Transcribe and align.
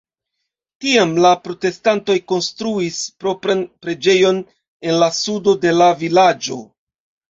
Tiam 0.85 1.13
la 1.25 1.33
protestantoj 1.43 2.17
konstruis 2.33 2.99
propran 3.27 3.63
preĝejon 3.85 4.43
en 4.51 5.01
la 5.07 5.15
sudo 5.23 5.59
de 5.65 5.81
la 5.81 5.97
vilaĝo. 6.05 6.65